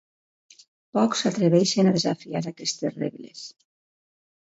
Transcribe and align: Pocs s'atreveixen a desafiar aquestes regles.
Pocs 0.99 1.21
s'atreveixen 1.27 1.91
a 1.91 1.93
desafiar 1.99 2.45
aquestes 2.55 3.01
regles. 3.07 3.49